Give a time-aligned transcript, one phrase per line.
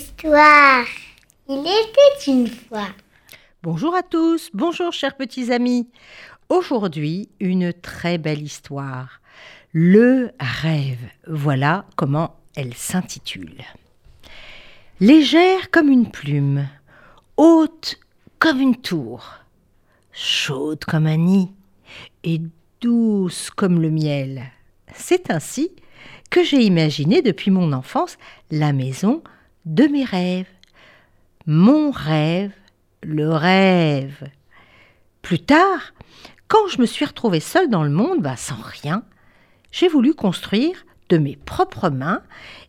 [0.00, 0.86] histoire.
[1.46, 2.88] Il était une fois.
[3.62, 5.90] Bonjour à tous, bonjour chers petits amis.
[6.48, 9.20] Aujourd'hui, une très belle histoire.
[9.74, 11.04] Le rêve.
[11.26, 13.62] Voilà comment elle s'intitule.
[15.00, 16.66] Légère comme une plume,
[17.36, 18.00] haute
[18.38, 19.34] comme une tour,
[20.12, 21.50] chaude comme un nid
[22.24, 22.40] et
[22.80, 24.44] douce comme le miel.
[24.94, 25.72] C'est ainsi
[26.30, 28.16] que j'ai imaginé depuis mon enfance
[28.50, 29.22] la maison
[29.66, 30.48] de mes rêves.
[31.46, 32.52] Mon rêve,
[33.02, 34.28] le rêve.
[35.22, 35.92] Plus tard,
[36.48, 39.04] quand je me suis retrouvée seule dans le monde, bah, sans rien,
[39.70, 42.22] j'ai voulu construire de mes propres mains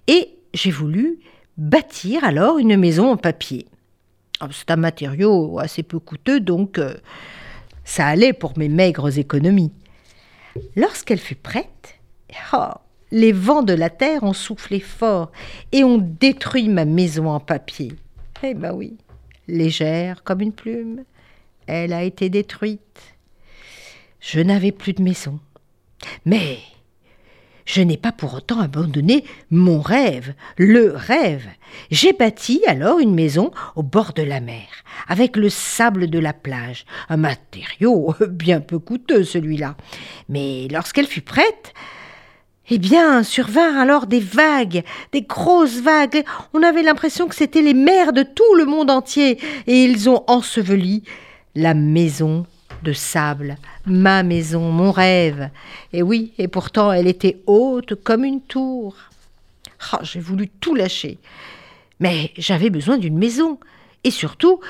[0.08, 1.20] et j'ai voulu
[1.58, 3.68] bâtir alors une maison en papier.
[4.40, 6.96] Ah, c'est un matériau assez peu coûteux, donc euh,
[7.84, 9.72] ça allait pour mes maigres économies.
[10.76, 12.00] Lorsqu'elle fut prête,
[12.54, 12.74] oh,
[13.12, 15.32] les vents de la terre ont soufflé fort
[15.72, 17.94] et ont détruit ma maison en papier.
[18.44, 18.98] Eh ben oui,
[19.48, 21.04] légère comme une plume,
[21.68, 23.16] elle a été détruite.
[24.20, 25.40] Je n'avais plus de maison.
[26.26, 26.58] Mais
[27.66, 31.48] je n'ai pas pour autant abandonné mon rêve, le rêve.
[31.90, 34.68] J'ai bâti alors une maison au bord de la mer,
[35.08, 39.78] avec le sable de la plage, un matériau bien peu coûteux celui-là.
[40.28, 41.74] Mais lorsqu'elle fut prête,
[42.74, 46.24] eh bien, survinrent alors des vagues, des grosses vagues.
[46.54, 50.24] On avait l'impression que c'étaient les mers de tout le monde entier, et ils ont
[50.28, 51.04] enseveli
[51.54, 52.46] la maison
[52.84, 55.50] de sable, ma maison, mon rêve.
[55.92, 58.96] Et oui, et pourtant elle était haute comme une tour.
[59.92, 61.20] Ah, j'ai voulu tout lâcher.
[62.00, 63.60] Mais j'avais besoin d'une maison.
[64.06, 64.62] Et surtout,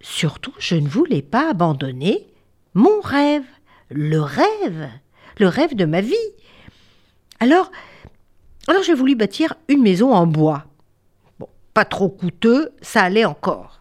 [0.00, 2.26] surtout, je ne voulais pas abandonner
[2.74, 3.44] mon rêve,
[3.90, 4.88] le rêve,
[5.38, 6.14] le rêve de ma vie.
[7.40, 7.70] Alors,
[8.68, 10.64] alors j'ai voulu bâtir une maison en bois.
[11.38, 13.80] Bon, pas trop coûteux, ça allait encore.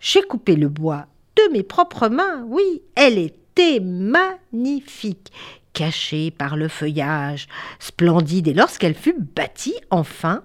[0.00, 1.06] J'ai coupé le bois
[1.36, 5.32] de mes propres mains, oui, elle était magnifique,
[5.72, 7.46] cachée par le feuillage,
[7.78, 10.42] splendide, et lorsqu'elle fut bâtie, enfin,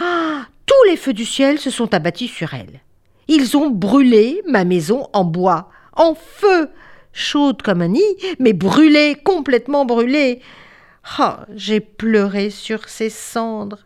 [0.00, 2.80] ah, tous les feux du ciel se sont abattus sur elle.
[3.28, 6.68] Ils ont brûlé ma maison en bois, en feu,
[7.12, 8.02] chaude comme un nid,
[8.38, 10.40] mais brûlée, complètement brûlée.
[11.54, 13.80] J'ai pleuré sur ces cendres.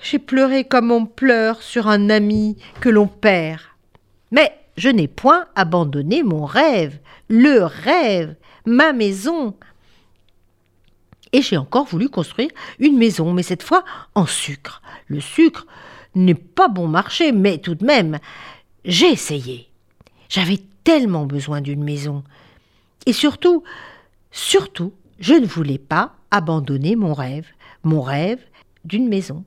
[0.00, 3.60] J'ai pleuré comme on pleure sur un ami que l'on perd.
[4.30, 6.98] Mais je n'ai point abandonné mon rêve,
[7.28, 9.56] le rêve, ma maison.
[11.32, 14.82] Et j'ai encore voulu construire une maison, mais cette fois en sucre.
[15.08, 15.66] Le sucre
[16.14, 18.18] n'est pas bon marché, mais tout de même,
[18.84, 19.68] j'ai essayé.
[20.28, 22.22] J'avais tellement besoin d'une maison.
[23.04, 23.62] Et surtout,
[24.30, 27.46] surtout, je ne voulais pas abandonner mon rêve,
[27.82, 28.40] mon rêve
[28.84, 29.44] d'une maison.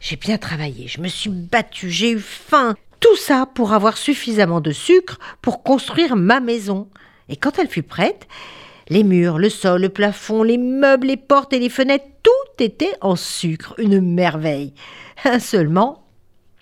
[0.00, 4.60] J'ai bien travaillé, je me suis battue, j'ai eu faim, tout ça pour avoir suffisamment
[4.60, 6.88] de sucre pour construire ma maison.
[7.28, 8.26] Et quand elle fut prête,
[8.88, 12.94] les murs, le sol, le plafond, les meubles, les portes et les fenêtres, tout était
[13.00, 14.74] en sucre, une merveille.
[15.38, 16.04] Seulement,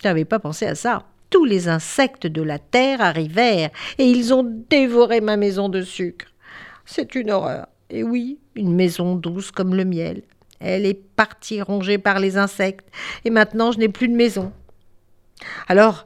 [0.03, 1.05] je n'avais pas pensé à ça.
[1.31, 6.27] Tous les insectes de la terre arrivèrent et ils ont dévoré ma maison de sucre.
[6.85, 7.67] C'est une horreur.
[7.91, 10.23] Et oui, une maison douce comme le miel.
[10.61, 12.89] Elle est partie rongée par les insectes
[13.25, 14.53] et maintenant je n'ai plus de maison.
[15.69, 16.05] Alors,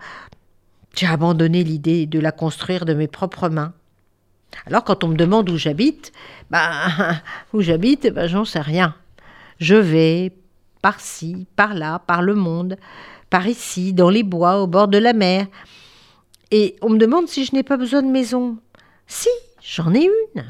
[0.95, 3.75] j'ai abandonné l'idée de la construire de mes propres mains.
[4.67, 6.12] Alors quand on me demande où j'habite,
[6.50, 6.71] ben
[7.53, 8.95] où j'habite, ben j'en sais rien.
[9.59, 10.33] Je vais
[10.81, 12.77] par-ci, par-là, par le monde,
[13.31, 15.47] par ici, dans les bois, au bord de la mer.
[16.51, 18.59] Et on me demande si je n'ai pas besoin de maison.
[19.06, 19.31] Si,
[19.62, 20.45] j'en ai une.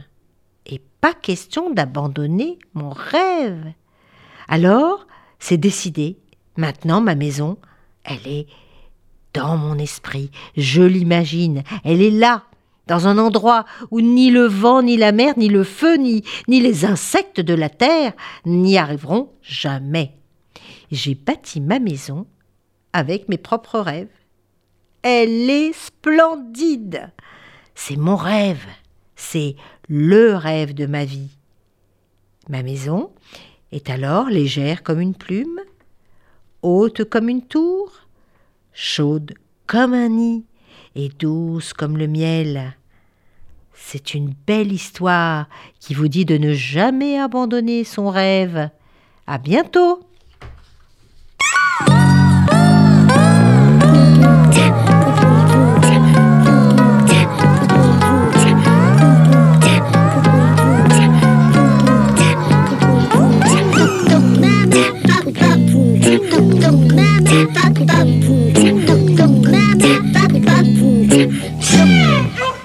[1.04, 3.74] Pas question d'abandonner mon rêve.
[4.48, 5.06] Alors,
[5.38, 6.16] c'est décidé.
[6.56, 7.58] Maintenant, ma maison,
[8.04, 8.46] elle est
[9.34, 12.44] dans mon esprit, je l'imagine, elle est là,
[12.86, 16.62] dans un endroit où ni le vent, ni la mer, ni le feu, ni, ni
[16.62, 18.14] les insectes de la terre
[18.46, 20.16] n'y arriveront jamais.
[20.90, 22.26] J'ai bâti ma maison
[22.94, 24.08] avec mes propres rêves.
[25.02, 27.12] Elle est splendide.
[27.74, 28.64] C'est mon rêve,
[29.16, 29.56] c'est
[29.88, 31.30] le rêve de ma vie.
[32.48, 33.10] Ma maison
[33.72, 35.60] est alors légère comme une plume,
[36.62, 37.92] haute comme une tour,
[38.72, 39.34] chaude
[39.66, 40.44] comme un nid
[40.94, 42.76] et douce comme le miel.
[43.72, 45.48] C'est une belle histoire
[45.80, 48.70] qui vous dit de ne jamais abandonner son rêve.
[49.26, 50.00] À bientôt!